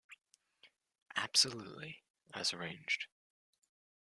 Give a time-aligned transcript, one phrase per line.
[1.15, 1.99] Absolutely
[2.33, 3.05] as arranged.